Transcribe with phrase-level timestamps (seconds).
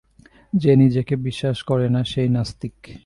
[0.53, 2.75] যে নিজেকে বিশ্বাস করে না, সেই নাস্তিক।